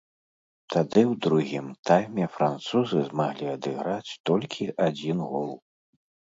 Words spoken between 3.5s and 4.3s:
адыграць